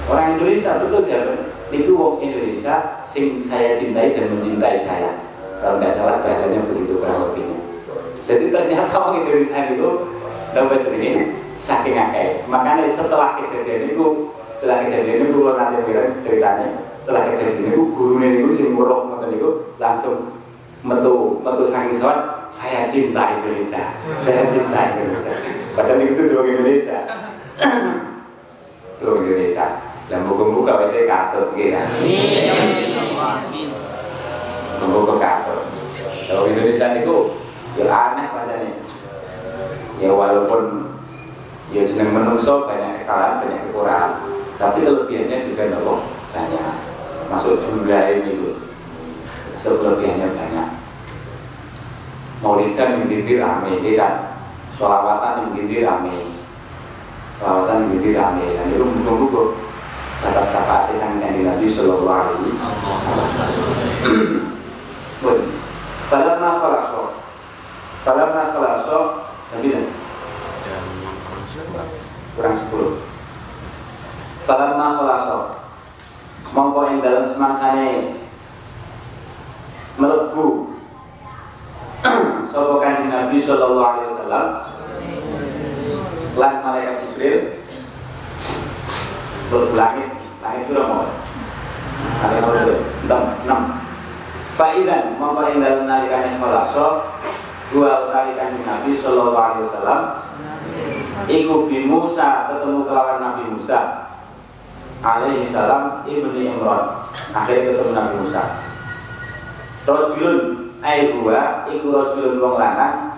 [0.07, 1.39] Orang Indonesia betul jawaban
[1.71, 5.19] itu wong Indonesia sing saya cintai dan mencintai saya.
[5.59, 7.61] Kalau nggak salah bahasanya begitu kurang lebihnya
[8.31, 9.87] jadi ternyata orang Indonesia itu
[10.53, 11.09] dapat ini?
[11.61, 12.41] Saking akeh.
[12.49, 15.77] Makanya setelah kejadian itu setelah kejadian itu kalau nanti
[16.25, 16.69] ceritanya
[17.01, 20.40] setelah kejadian itu guru ini itu sing nguruk ngoten itu langsung
[20.81, 23.93] metu metu saking sowan saya cinta Indonesia
[24.25, 25.33] saya cinta Indonesia.
[25.71, 26.99] Padahal itu doang Indonesia.
[28.99, 29.65] Doang Indonesia.
[30.11, 31.87] Dan buku-buku itu katut gitu ya.
[34.83, 35.63] Buku katut.
[36.27, 37.15] Kalau Indonesia itu
[37.79, 38.83] ya aneh macamnya
[39.95, 40.91] ya walaupun
[41.71, 44.27] ya jeneng menungso banyak kesalahan banyak kekurangan
[44.59, 45.93] tapi kelebihannya juga nopo
[46.35, 46.75] banyak.
[47.31, 48.70] Masuk jumlah ini loh
[49.61, 50.69] masuk kelebihannya banyak
[52.41, 54.33] maulidan menjadi rame ini kan
[54.73, 56.25] sholawatan menjadi rame
[57.37, 59.61] sholawatan menjadi rame dan itu buku-buku
[60.25, 63.29] dapat syafaat yang dari Nabi Sallallahu Alaihi Wasallam.
[66.09, 67.03] Falamma khalaqa.
[68.05, 68.97] Falamma khalaqa.
[69.49, 69.81] Sambil
[72.37, 74.45] kurang 10.
[74.45, 75.37] Falamma khalaqa.
[76.53, 78.20] Mongko ing dalam semangsane
[80.01, 80.73] melebu
[82.49, 84.45] sapa kanjeng Nabi sallallahu alaihi wasallam?
[86.41, 87.61] Lan malaikat Jibril?
[89.53, 90.09] Mlebu langit
[90.41, 91.05] langit itu mau
[92.25, 93.61] langit mau enam enam.
[94.57, 97.05] Faidan mongko ing dalam nalikane khalaso
[97.69, 100.01] dua kali kanjeng Nabi sallallahu alaihi wasallam.
[101.29, 104.09] Iku bi Musa ketemu kelawan Nabi Musa.
[105.01, 107.05] Alaihi salam ibnu Imran.
[107.33, 108.70] Akhirnya ketemu Nabi Musa
[109.81, 110.39] Rojulun
[110.81, 113.17] ai dua iku rojulun wong lanang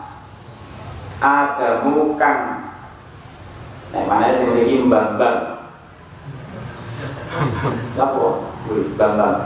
[1.24, 2.64] adamu kang
[3.94, 5.70] Nah, mana sing mriki Bambang.
[7.94, 8.26] Apa?
[8.98, 9.38] Bambang.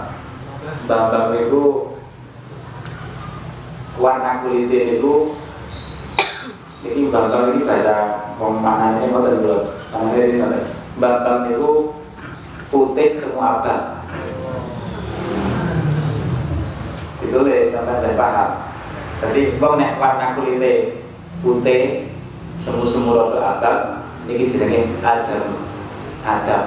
[0.87, 1.63] Bambang itu
[3.99, 5.35] warna kulitnya itu
[6.87, 9.67] ini Bambang ini bahasa pemanannya mau dulu.
[9.91, 10.39] Namanya ini?
[10.95, 11.91] Bambang itu
[12.71, 13.96] putih semua abang.
[17.27, 18.51] Itu le sampai ada paham.
[19.19, 20.95] Jadi bang nek warna kulitnya
[21.43, 22.07] putih
[22.55, 23.81] semu-semu rada abang
[24.31, 25.59] ini jenenge Adam.
[26.23, 26.63] Adam.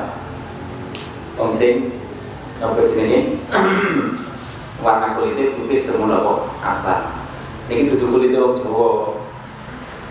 [1.41, 1.97] Wong sing
[2.61, 3.41] napa jenenge?
[4.85, 7.25] Warna kulitnya putih semono kok abang.
[7.69, 8.89] Niki dudu kulitnya wong Jawa.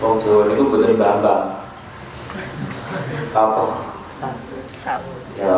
[0.02, 1.62] Wong Jawa niku mboten bambang.
[3.30, 3.62] Apa?
[5.38, 5.56] Ya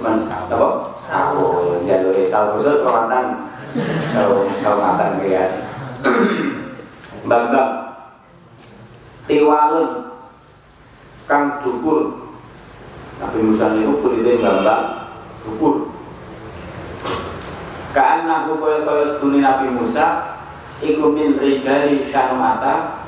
[0.00, 0.68] men apa?
[0.96, 3.49] Sawo jalure sawo khusus Kalimantan
[4.10, 5.46] sawo Kalimantan ya
[7.22, 7.72] bambang
[9.30, 9.88] tiwalen
[11.30, 12.26] kang dukur
[13.20, 15.12] Nabi Musa niku kulite mbambang
[15.46, 15.92] dukur
[17.90, 20.38] Kaan nahu kaya kaya seduni Nabi Musa
[20.78, 23.02] Iku min rijali syanumata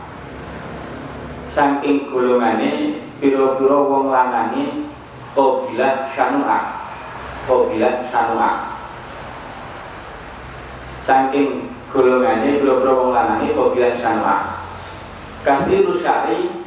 [1.47, 4.91] Saking golongane Piro-piro wong lanangi
[5.39, 6.83] Kobilah syanu'a
[7.47, 8.72] Kobilah syanu'a
[11.03, 14.39] Saking golongane Piro-piro wong lanangi Kobilah syanu'a
[15.43, 16.63] Kasih rusyari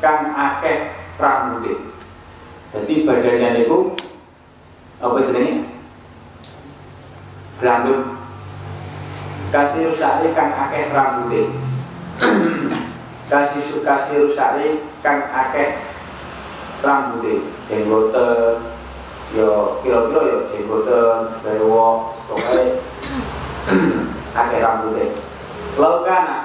[0.00, 1.90] kang akeh rambute.
[2.72, 3.92] Jadi badannya niku
[5.02, 5.66] apa jenenge?
[7.58, 8.00] Rambut
[9.48, 11.42] kasih rusari kang akeh rambute.
[13.32, 15.82] kasih kasih rusari kang akeh
[16.80, 17.44] rambute.
[17.66, 18.72] Jenggoten
[19.36, 22.87] yo kira-kira yo jenggoten dewa pokoke
[24.32, 25.04] akeh rambute.
[25.76, 26.36] Laukana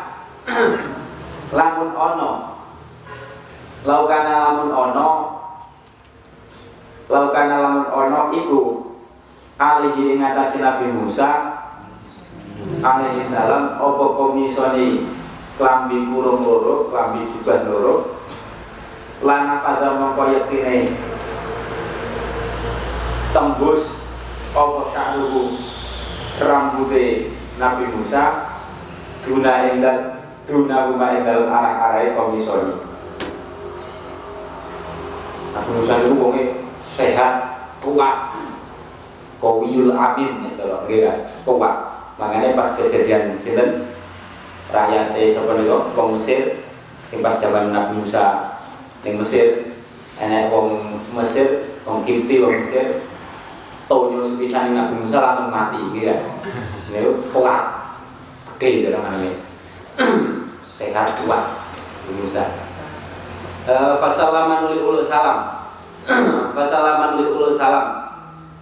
[1.56, 2.32] lamun ono.
[3.88, 5.10] Laukana lamun ono.
[7.08, 8.62] Laukana lamun ono iku
[9.60, 11.30] alihi ngatasi Nabi Musa
[12.84, 15.08] alaihi salam opo komisoni
[15.56, 17.96] klambi kurung loro klambi jubah loro?
[19.24, 20.92] Lana pada mongko yektine
[23.32, 23.96] tembus
[24.52, 25.73] opo syahruhu
[26.42, 27.30] rambute
[27.62, 28.50] Nabi Musa
[29.22, 29.98] duna enggal
[30.50, 32.94] duna rumah enggal arah-arai komisoni
[35.54, 36.44] Nabi Musa itu wonge
[36.98, 37.34] sehat,
[37.78, 38.34] kuat,
[39.38, 41.14] kawiyul amin ya kalau kira
[41.46, 41.76] kuat.
[42.18, 43.90] Makanya pas kejadian sinten?
[44.74, 45.94] Rakyat eh sapa niku?
[45.94, 46.58] Wong Mesir.
[47.10, 48.58] Sing pas zaman Nabi Musa
[49.06, 49.78] ning Mesir
[50.18, 50.82] enek wong
[51.14, 53.06] Mesir, wong Kipti Mesir
[53.94, 56.26] tonyo sepisan Nabi Musa langsung mati kira.
[56.90, 57.94] Niku kuat.
[58.58, 59.34] Gede dalam namanya.
[60.78, 61.70] sehat kuat
[62.10, 62.44] Nabi Musa.
[63.64, 65.72] Uh, fasalaman uli ulu salam
[66.58, 68.12] Fasalaman uli ulu salam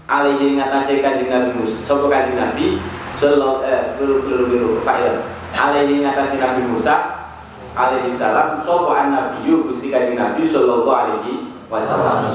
[0.05, 2.77] Alaihi ngatasi kanjeng Nabi Musa Sopo kanjeng Nabi
[3.17, 5.25] Sallallahu eh biru biru biru fa'il
[5.57, 7.25] Alaihi ngatasi Nabi Musa
[7.73, 12.29] Alaihi salam Sopo an Nabi Gusti kanjeng Nabi Sallallahu alaihi wasallam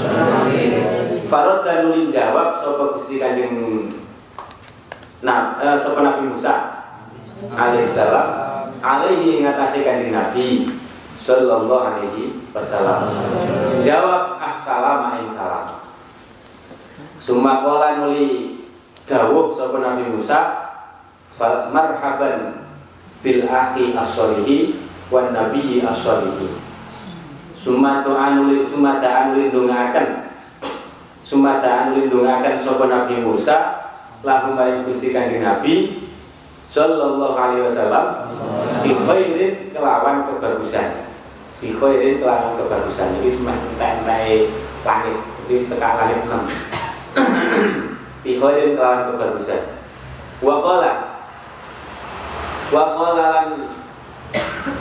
[1.27, 3.59] Farod dan nulin jawab Sopo Gusti kanjeng
[5.27, 6.87] Nah, eh, Sopo Nabi Musa?
[7.53, 8.71] Alaihi salam.
[8.81, 10.71] Alaihi ngatasi kanjeng Nabi
[11.19, 13.11] Sallallahu alaihi wasallam.
[13.83, 15.83] Jawab assalamu salam.
[17.19, 18.63] Summa qala nuli
[19.07, 20.63] dawuh sapa Nabi Musa
[21.75, 22.67] marhaban
[23.23, 24.79] bil akhi as-solihi
[25.11, 26.55] wan nabiyyi as-solihi
[27.57, 30.26] Summa ta'anuli summa ta'anuli ndongaken
[31.27, 33.83] Summa ta'anuli ndongaken sapa Nabi Musa
[34.23, 36.07] lahu maring Gusti Kanjeng Nabi
[36.71, 38.31] sallallahu alaihi wasallam
[38.87, 41.11] bi khairin kelawan kebagusan.
[41.59, 43.19] Di khairin kelawan kebagusan.
[43.19, 44.55] Ini semah tentai
[44.87, 45.19] langit.
[45.51, 46.43] Ini setelah langit enam.
[48.23, 49.83] Di khairin kelawan kebagusan.
[50.39, 50.93] Wa qala
[52.71, 53.49] wa qala lan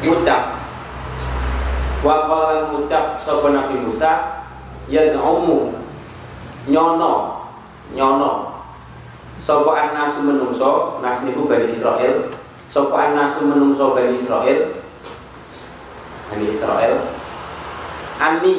[0.06, 0.42] ngucap.
[2.06, 4.46] Wa qala ngucap sapa Nabi Musa
[4.86, 5.85] yaz'umu
[6.68, 7.46] nyono.
[7.94, 8.32] Nyono.
[9.40, 11.00] Sapa annasu menungso?
[11.04, 12.34] Nas niku Bani Israel
[12.66, 14.74] sapa annasu menungso Bani Israel
[16.32, 16.96] Bani Israel
[18.18, 18.58] Ani.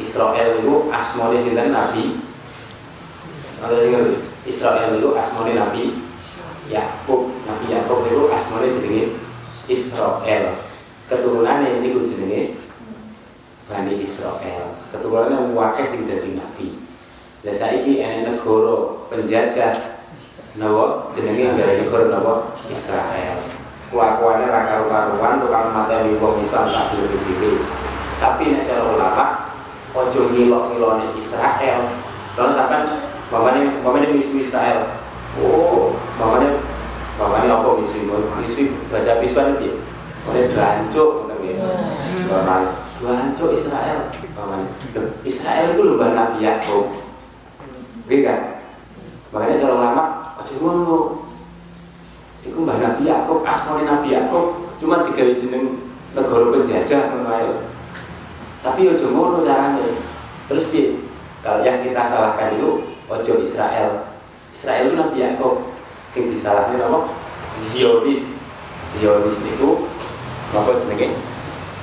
[0.00, 1.70] Israel itu asmane sinten?
[1.70, 2.04] Nabi.
[4.48, 5.96] Israel itu asmane Nabi
[6.72, 7.30] Yakub.
[7.44, 9.04] Nabi Yakub itu asmane jenenge
[9.68, 10.56] Israel
[11.10, 12.40] keturunannya ini jenenge
[13.70, 14.74] Bani Israel.
[14.90, 16.74] Keturunannya wakil sing dadi nabi.
[17.46, 19.94] Lah saiki enek negara penjajah
[20.58, 22.34] napa jenenge dari negara napa
[22.66, 23.38] Israel.
[23.94, 27.50] Kelakuannya ra karu-karuan tukang mateni wong Islam tak dhewe
[28.20, 29.24] tapi nek cara ulama
[29.94, 31.80] ojo ngilok-ngilone Israel.
[32.34, 34.98] Kalau sampean mamane mamane misu Israel.
[35.38, 36.58] Oh mamane
[37.22, 38.02] mamane apa misu
[38.42, 39.78] misu bahasa Piswan piye?
[40.26, 42.89] Oleh jancuk ngono nggih.
[43.00, 44.12] Jancuk Israel.
[45.24, 46.92] Israel itu lomba Nabi Yakub.
[48.04, 48.40] Nggih kan?
[49.32, 50.02] Makanya cara ulama
[50.36, 51.24] aja ngono.
[52.44, 55.80] Iku mbah Nabi Yakub, asmane Nabi Yakub cuma digawe jeneng
[56.12, 57.64] negara penjajah ngono.
[58.60, 59.96] Tapi aja ngono carane.
[60.52, 61.00] Terus piye?
[61.40, 64.12] Kalau yang kita salahkan itu ojo Israel.
[64.52, 65.72] Israel itu Nabi Yakub.
[66.12, 67.16] Sing disalahkan apa?
[67.56, 68.44] Zionis.
[68.98, 69.88] Zionis itu
[70.52, 71.29] apa jenenge?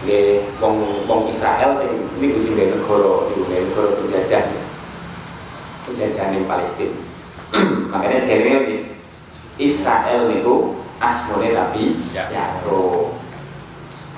[0.05, 1.91] Nggih wong wong Israel sing
[2.21, 4.43] niku sing nggih negara nggih negara penjajah.
[5.87, 6.97] Penjajahan ning Palestina.
[7.91, 8.81] Makanya dhewe nggih
[9.57, 13.17] Israel niku asmane Nabi Yakub.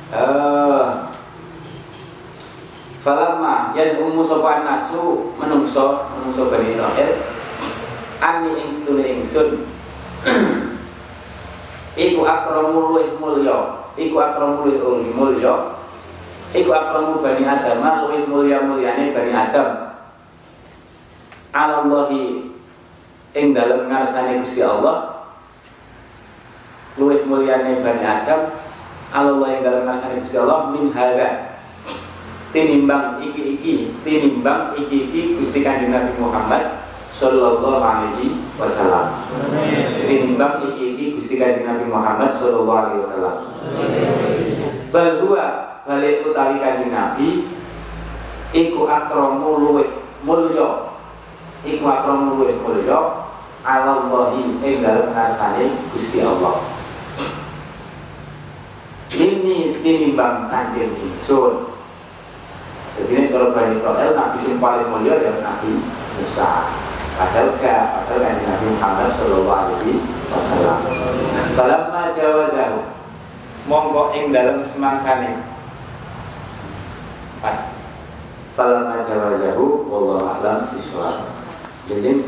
[0.10, 1.10] Eh
[3.00, 7.16] Falamma yaz'umu sapa nasu menungso menungso Bani Israel
[8.20, 9.64] ani ing sedune ingsun
[11.96, 15.76] iku akramu luwih mulya iku akramu luwih mulya.
[16.56, 19.68] Iku akramu Bani Adam luwih mulya mulyane Bani Adam.
[21.52, 22.50] Alallahi
[23.38, 25.28] ing dalem ngarsane Gusti Allah
[26.98, 28.50] luwih mulyane Bani Adam
[29.14, 31.62] alallahi ing dalem ngarsane Gusti Allah min hada
[32.50, 36.79] tinimbang iki-iki tinimbang iki-iki Gusti Kanjeng Nabi Muhammad
[37.20, 39.28] sallallahu alaihi wasallam.
[40.08, 43.36] Tinimbang iki-iki Gusti Kanjeng Nabi Muhammad sallallahu alaihi wasallam.
[44.90, 45.46] Bal huwa
[45.84, 47.44] balik utawi Kanjeng Nabi
[48.56, 49.92] iku akramu luwih
[50.24, 50.96] mulya.
[51.68, 53.28] Iku akramu luwih mulya
[53.68, 56.64] alallahi ing dalem ngarsane Gusti Allah.
[59.12, 61.68] Ini tinimbang sanjeng ingsun.
[62.96, 65.72] Jadi ini kalau Bani Israel Nabi yang paling mulia adalah Nabi
[66.16, 66.52] Musa.
[67.20, 70.00] Padahal gak, padahal kan Nabi Muhammad Shallallahu Alaihi
[70.32, 70.80] Wasallam.
[71.52, 72.80] Falamma jawazahu,
[73.68, 75.44] monggo ing dalam semangsane.
[77.44, 77.76] Pas.
[78.56, 81.28] Falamma jawazahu, wallahu a'lam bishawab.
[81.92, 82.24] Jadi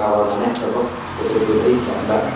[0.00, 0.88] kawal meneh coba
[1.20, 2.32] putri-putri coba.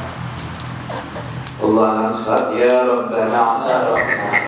[1.64, 3.78] Allah alam ya Rabbana ya